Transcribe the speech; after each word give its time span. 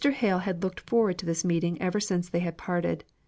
Hale 0.03 0.39
had 0.39 0.63
looked 0.63 0.79
forward 0.79 1.19
to 1.19 1.27
this 1.27 1.45
meeting 1.45 1.79
ever 1.79 1.99
since 1.99 2.27
they 2.27 2.39
had 2.39 2.57
parted. 2.57 3.03